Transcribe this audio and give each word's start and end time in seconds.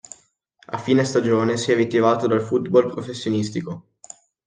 A 0.67 0.79
fine 0.79 1.05
stagione 1.05 1.57
si 1.57 1.71
è 1.71 1.75
ritirato 1.75 2.25
dal 2.25 2.41
football 2.41 2.89
professionistico. 2.89 3.91